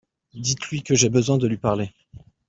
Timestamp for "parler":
1.57-1.93